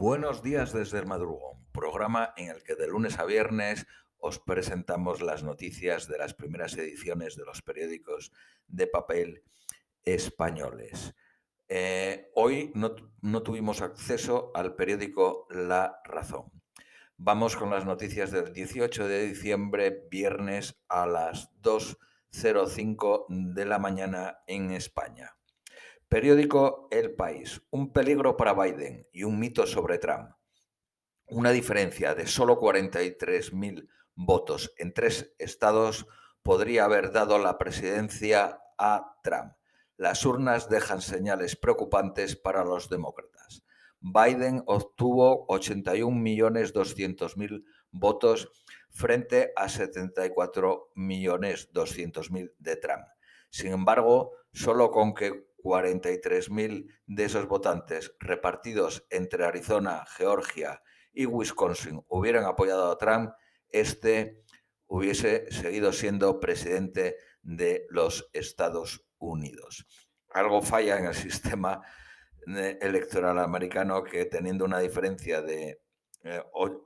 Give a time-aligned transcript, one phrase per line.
[0.00, 5.20] Buenos días desde el madrugón, programa en el que de lunes a viernes os presentamos
[5.20, 8.32] las noticias de las primeras ediciones de los periódicos
[8.66, 9.44] de papel
[10.02, 11.14] españoles.
[11.68, 16.50] Eh, hoy no, no tuvimos acceso al periódico La Razón.
[17.18, 24.38] Vamos con las noticias del 18 de diciembre, viernes a las 2.05 de la mañana
[24.46, 25.36] en España.
[26.10, 27.62] Periódico El País.
[27.70, 30.32] Un peligro para Biden y un mito sobre Trump.
[31.28, 36.08] Una diferencia de solo 43.000 votos en tres estados
[36.42, 39.52] podría haber dado la presidencia a Trump.
[39.96, 43.62] Las urnas dejan señales preocupantes para los demócratas.
[44.00, 48.50] Biden obtuvo 81.200.000 votos
[48.88, 53.04] frente a 74.200.000 de Trump.
[53.48, 62.02] Sin embargo, solo con que 43.000 de esos votantes repartidos entre Arizona, Georgia y Wisconsin
[62.08, 63.32] hubieran apoyado a Trump,
[63.68, 64.42] este
[64.86, 69.86] hubiese seguido siendo presidente de los Estados Unidos.
[70.30, 71.82] Algo falla en el sistema
[72.46, 75.80] eh, electoral americano que teniendo una diferencia de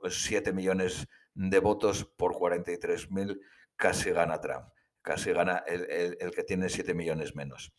[0.09, 3.39] 7 eh, millones de votos por 43.000
[3.75, 4.67] casi gana Trump,
[5.01, 7.73] casi gana el, que tiene 7 millones menos.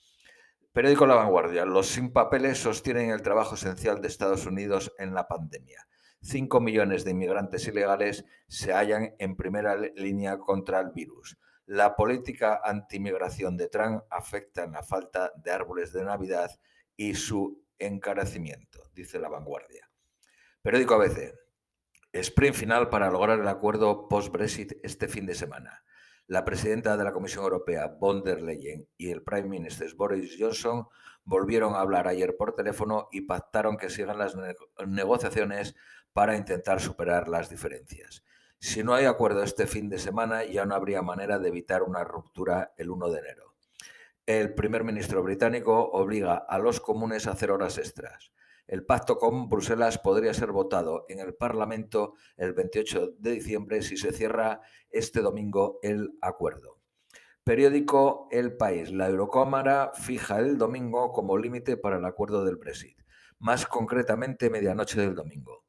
[0.77, 1.65] Periódico La Vanguardia.
[1.65, 5.89] Los sin papeles sostienen el trabajo esencial de Estados Unidos en la pandemia.
[6.21, 11.39] Cinco millones de inmigrantes ilegales se hallan en primera línea contra el virus.
[11.65, 16.51] La política antimigración de Trump afecta en la falta de árboles de Navidad
[16.95, 19.91] y su encarecimiento, dice La Vanguardia.
[20.61, 21.33] Periódico ABC.
[22.13, 25.86] Sprint final para lograr el acuerdo post-Brexit este fin de semana.
[26.29, 30.89] La presidenta de la Comisión Europea, von der Leyen, y el Prime Minister Boris Johnson
[31.25, 34.37] volvieron a hablar ayer por teléfono y pactaron que sigan las
[34.87, 35.77] negociaciones
[36.13, 38.25] para intentar superar las diferencias.
[38.59, 42.03] Si no hay acuerdo este fin de semana, ya no habría manera de evitar una
[42.03, 43.55] ruptura el 1 de enero.
[44.27, 48.33] El primer ministro británico obliga a los comunes a hacer horas extras.
[48.67, 53.97] El pacto con Bruselas podría ser votado en el Parlamento el 28 de diciembre si
[53.97, 54.61] se cierra
[54.91, 56.81] este domingo el acuerdo.
[57.45, 58.91] Periódico El País.
[58.91, 62.99] La Eurocámara fija el domingo como límite para el acuerdo del Brexit,
[63.39, 65.65] más concretamente medianoche del domingo.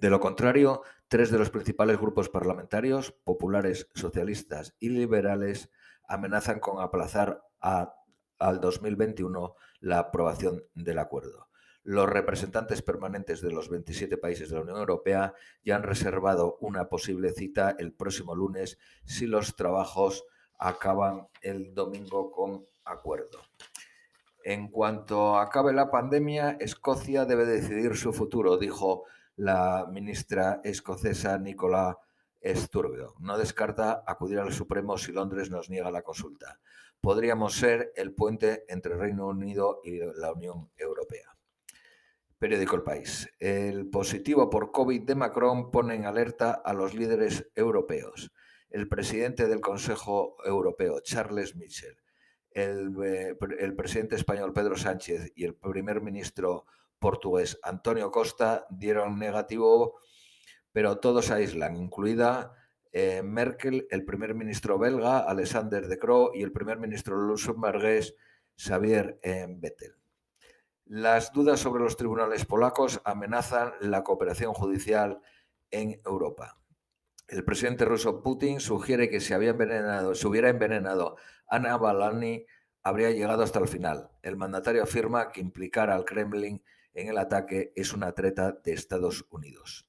[0.00, 5.70] De lo contrario, tres de los principales grupos parlamentarios, populares, socialistas y liberales,
[6.06, 11.49] amenazan con aplazar al 2021 la aprobación del acuerdo.
[11.82, 16.88] Los representantes permanentes de los 27 países de la Unión Europea ya han reservado una
[16.88, 20.24] posible cita el próximo lunes si los trabajos
[20.58, 23.40] acaban el domingo con acuerdo.
[24.44, 29.04] En cuanto acabe la pandemia, Escocia debe decidir su futuro, dijo
[29.36, 31.98] la ministra escocesa Nicola
[32.42, 33.12] Sturgeon.
[33.20, 36.58] No descarta acudir al Supremo si Londres nos niega la consulta.
[37.00, 41.39] Podríamos ser el puente entre Reino Unido y la Unión Europea.
[42.40, 43.28] Periódico El País.
[43.38, 48.32] El positivo por COVID de Macron pone en alerta a los líderes europeos.
[48.70, 51.98] El presidente del Consejo Europeo, Charles Michel,
[52.52, 53.36] el, eh,
[53.76, 56.64] presidente español Pedro Sánchez y el primer ministro
[56.98, 60.00] portugués Antonio Costa dieron negativo,
[60.72, 62.54] pero todos aíslan, incluida
[62.90, 68.14] eh, Merkel, el primer ministro belga Alexander De Croo y el primer ministro luxemburgués
[68.56, 69.99] Xavier eh, Bettel.
[70.92, 75.20] Las dudas sobre los tribunales polacos amenazan la cooperación judicial
[75.70, 76.58] en Europa.
[77.28, 82.44] El presidente ruso Putin sugiere que si había envenenado, si hubiera envenenado Ana Balani,
[82.82, 84.10] habría llegado hasta el final.
[84.22, 86.60] El mandatario afirma que implicar al Kremlin
[86.92, 89.86] en el ataque es una treta de Estados Unidos.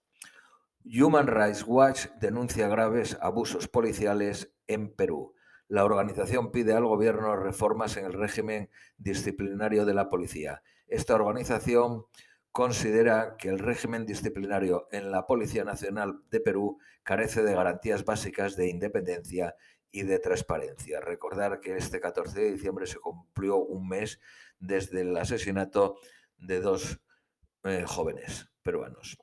[0.86, 5.34] Human Rights Watch denuncia graves abusos policiales en Perú.
[5.68, 8.70] La organización pide al gobierno reformas en el régimen
[9.00, 10.62] disciplinario de la policía.
[10.92, 12.06] Esta organización
[12.52, 18.58] considera que el régimen disciplinario en la Policía Nacional de Perú carece de garantías básicas
[18.58, 19.56] de independencia
[19.90, 21.00] y de transparencia.
[21.00, 24.20] Recordar que este 14 de diciembre se cumplió un mes
[24.60, 25.96] desde el asesinato
[26.38, 27.00] de dos
[27.64, 29.18] eh, jóvenes peruanos.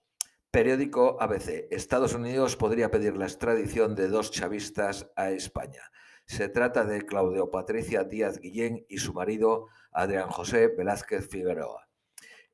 [0.51, 1.69] Periódico ABC.
[1.71, 5.83] Estados Unidos podría pedir la extradición de dos chavistas a España.
[6.29, 11.89] Se trata de Claudio Patricia Díaz Guillén y su marido Adrián José Velázquez Figueroa.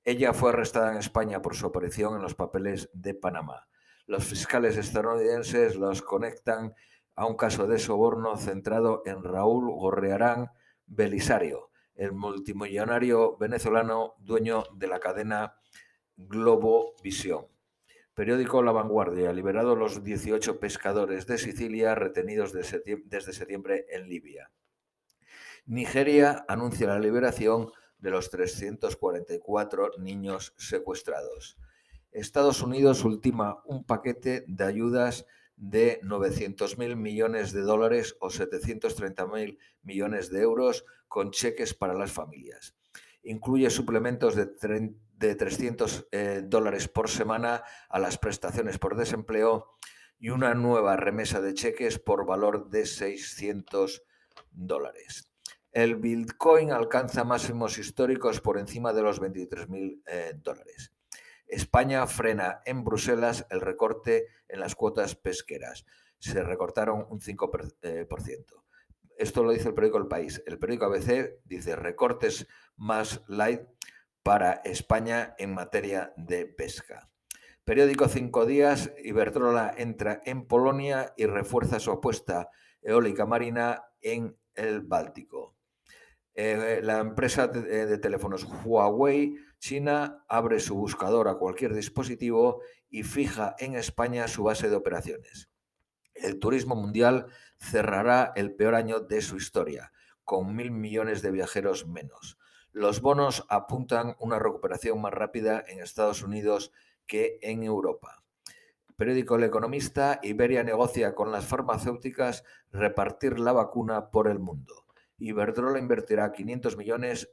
[0.04, 3.66] Ella fue arrestada en España por su aparición en los papeles de Panamá.
[4.06, 6.72] Los fiscales estadounidenses los conectan
[7.16, 10.52] a un caso de soborno centrado en Raúl Gorrearán
[10.86, 15.56] Belisario, el multimillonario venezolano dueño de la cadena
[16.16, 17.53] Globovisión.
[18.14, 24.52] Periódico La Vanguardia, liberado los 18 pescadores de Sicilia retenidos desde septiembre en Libia.
[25.66, 31.58] Nigeria anuncia la liberación de los 344 niños secuestrados.
[32.12, 35.26] Estados Unidos ultima un paquete de ayudas
[35.56, 42.76] de 900.000 millones de dólares o 730.000 millones de euros con cheques para las familias.
[43.24, 49.76] Incluye suplementos de, de 300 eh, dólares por semana a las prestaciones por desempleo
[50.18, 54.02] y una nueva remesa de cheques por valor de 600
[54.50, 55.30] dólares.
[55.72, 60.92] El Bitcoin alcanza máximos históricos por encima de los 23.000 eh, dólares.
[61.46, 65.84] España frena en Bruselas el recorte en las cuotas pesqueras.
[66.18, 67.74] Se recortaron un 5%.
[67.82, 68.06] Eh,
[69.18, 70.42] Esto lo dice el periódico El País.
[70.46, 72.46] El periódico ABC dice recortes
[72.76, 73.62] más light
[74.24, 77.10] para España en materia de pesca.
[77.62, 82.48] Periódico Cinco Días, Iberdrola entra en Polonia y refuerza su apuesta
[82.82, 85.56] eólica marina en el Báltico.
[86.34, 93.02] Eh, la empresa de, de, teléfonos Huawei China abre su buscador a cualquier dispositivo y
[93.02, 95.50] fija en España su base de operaciones.
[96.14, 97.26] El turismo mundial
[97.58, 99.92] cerrará el peor año de su historia,
[100.24, 102.38] con mil millones de viajeros menos.
[102.74, 106.72] Los bonos apuntan una recuperación más rápida en Estados Unidos
[107.06, 108.24] que en Europa.
[108.96, 112.42] Periódico El Economista, Iberia negocia con las farmacéuticas
[112.72, 114.86] repartir la vacuna por el mundo.
[115.18, 117.30] Iberdrola invertirá 500 millones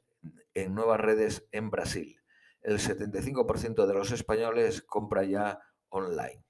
[0.54, 2.22] en nuevas redes en Brasil.
[2.62, 5.60] El 75% de los españoles compra ya
[5.90, 6.46] online.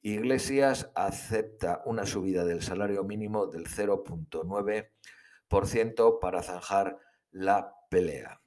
[0.00, 6.98] Iglesias acepta una subida del salario mínimo del 0.9% para zanjar
[7.30, 8.40] la pelea.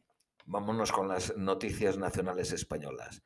[0.47, 3.21] Vámonos con las noticias nacionales españolas.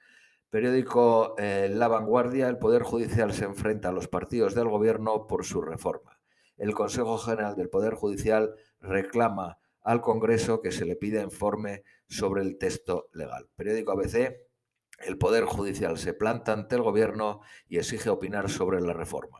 [0.50, 5.46] Periódico eh, La Vanguardia, el Poder Judicial se enfrenta a los partidos del Gobierno por
[5.46, 6.20] su reforma.
[6.58, 12.42] El Consejo General del Poder Judicial reclama al Congreso que se le pida informe sobre
[12.42, 13.48] el texto legal.
[13.56, 14.42] Periódico ABC,
[15.06, 17.40] el Poder Judicial se planta ante el Gobierno
[17.70, 19.40] y exige opinar sobre la reforma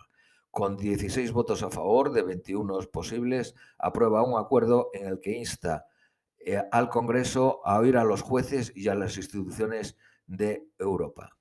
[0.50, 5.86] con 16 votos a favor de 21 posibles, aprueba un acuerdo en el que insta
[6.40, 11.38] eh, al Congreso a oír a los jueces y a las instituciones de Europa.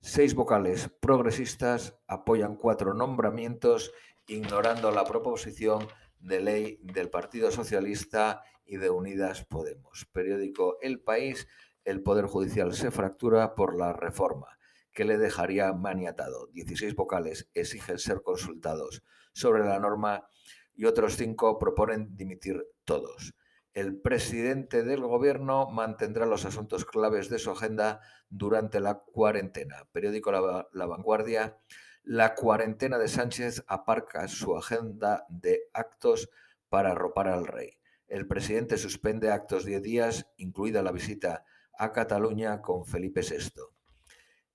[0.00, 3.92] Seis vocales progresistas apoyan cuatro nombramientos,
[4.26, 5.86] ignorando la proposición
[6.18, 10.06] de ley del Partido Socialista y de Unidas Podemos.
[10.12, 11.48] Periódico El País,
[11.84, 14.58] el Poder Judicial se fractura por la reforma
[14.92, 16.46] que le dejaría maniatado.
[16.52, 20.26] 16 vocales exigen ser consultados sobre la norma
[20.74, 23.34] y otros cinco proponen dimitir todos.
[23.72, 29.86] El presidente del gobierno mantendrá los asuntos claves de su agenda durante la cuarentena.
[29.92, 31.56] Periódico La, Vanguardia.
[32.02, 36.30] La cuarentena de Sánchez aparca su agenda de actos
[36.68, 37.78] para arropar al rey.
[38.08, 41.44] El presidente suspende actos 10 días, incluida la visita
[41.78, 43.62] a Cataluña con Felipe VI.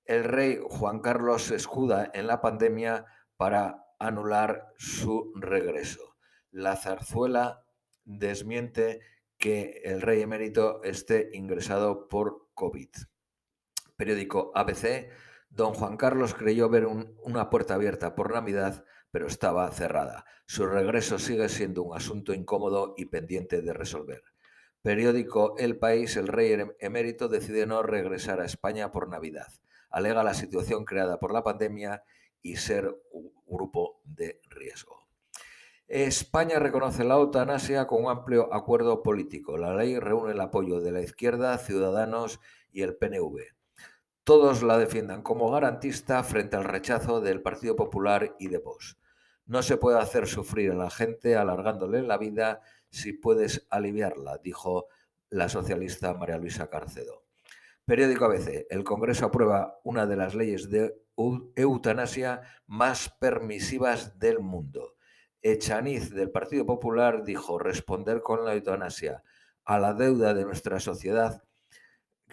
[0.03, 3.06] El rey Juan Carlos se escuda en la pandemia
[3.38, 6.17] para anular su regreso.
[6.51, 7.64] La zarzuela
[8.05, 9.01] desmiente
[9.37, 12.89] que el rey emérito esté ingresado por COVID.
[13.97, 15.09] Periódico ABC,
[15.49, 20.25] don Juan Carlos creyó ver un, una puerta abierta por Navidad, pero estaba cerrada.
[20.45, 24.24] Su regreso sigue siendo un asunto incómodo y pendiente de resolver.
[24.81, 29.47] Periódico El País, el rey em-, emérito decide no regresar a España por Navidad.
[29.89, 32.03] Alega la situación creada por la pandemia
[32.41, 35.04] y ser un grupo de riesgo.
[35.88, 39.56] España reconoce la eutanasia con un amplio acuerdo político.
[39.56, 42.39] La ley reúne el apoyo de la izquierda, Ciudadanos
[42.72, 43.39] y el PNV.
[44.24, 48.98] Todos la defiendan como garantista frente al rechazo del Partido Popular y de Vox.
[49.46, 54.88] No se puede hacer sufrir a la gente alargándole la vida si puedes aliviarla, dijo
[55.30, 57.25] la socialista María Luisa Carcedo.
[57.86, 58.65] Periódico ABC.
[58.72, 61.00] El Congreso aprueba una de las leyes de
[61.56, 64.94] eutanasia más permisivas del mundo.
[65.47, 69.21] Echaniz del Partido Popular dijo responder con la eutanasia
[69.63, 71.43] a la deuda de nuestra sociedad,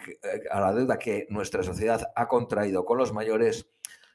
[0.07, 3.69] eh, a la deuda que nuestra sociedad ha contraído con los mayores,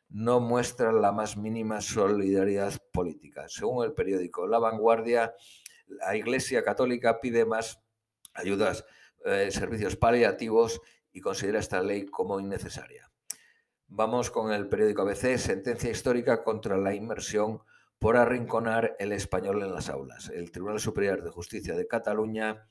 [0.09, 3.45] no muestra la más mínima solidaridad política.
[3.47, 5.33] Según el periódico La Vanguardia,
[5.87, 7.81] la Iglesia Católica pide más
[8.35, 8.85] ayudas,
[9.25, 10.81] eh, servicios paliativos
[11.13, 13.09] y considera esta ley como innecesaria.
[13.87, 17.63] Vamos con el periódico ABC, sentencia histórica contra la inmersión
[17.99, 20.29] por arrinconar el español en las aulas.
[20.29, 22.69] El Tribunal Superior de Justicia de Cataluña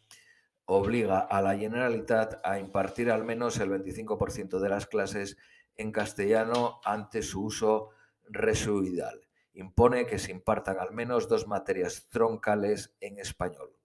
[0.65, 5.37] obliga a la Generalitat a impartir al menos el 25% de las clases
[5.75, 7.89] en castellano ante su uso
[8.23, 9.27] residual.
[9.53, 13.77] Impone que se impartan al menos dos materias troncales en español.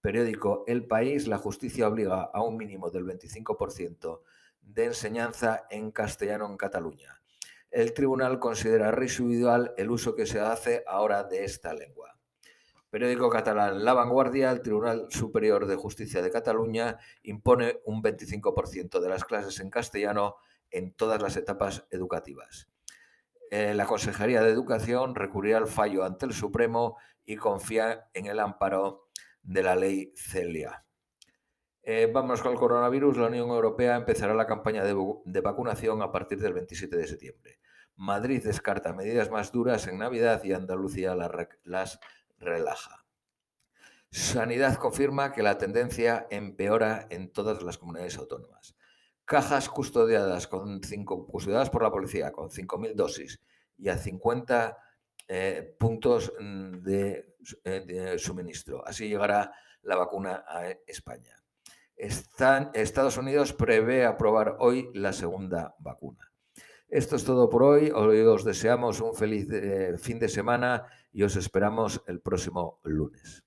[0.00, 4.20] Periódico El País, la justicia obliga a un mínimo del 25%
[4.60, 7.15] de enseñanza en castellano en Cataluña.
[7.76, 12.16] El tribunal considera residual el uso que se hace ahora de esta lengua.
[12.88, 19.08] Periódico catalán La Vanguardia, el Tribunal Superior de Justicia de Cataluña impone un 25% de
[19.10, 20.36] las clases en castellano
[20.70, 22.70] en todas las etapas educativas.
[23.50, 28.40] Eh, la Consejería de Educación recurrirá al fallo ante el Supremo y confía en el
[28.40, 29.10] amparo
[29.42, 30.86] de la ley Celia.
[31.88, 33.16] Eh, vamos con el coronavirus.
[33.16, 37.60] La Unión Europea empezará la campaña de, vacunación a partir del 27 de septiembre.
[37.96, 41.14] Madrid descarta medidas más duras en Navidad y Andalucía
[41.64, 41.98] las
[42.38, 43.06] relaja.
[44.10, 48.76] Sanidad confirma que la tendencia empeora en todas las comunidades autónomas.
[49.24, 53.40] Cajas custodiadas, con cinco, custodiadas por la policía con 5.000 dosis
[53.76, 54.78] y a 50
[55.28, 57.24] eh, puntos mm, eh,
[57.64, 58.86] de suministro.
[58.86, 61.36] Así llegará la vacuna a España.
[61.96, 66.30] Estados Unidos prevé aprobar hoy la segunda vacuna.
[66.88, 67.90] Esto es todo por hoy.
[67.90, 73.45] Os deseamos un feliz eh, fin de semana y os esperamos el próximo lunes.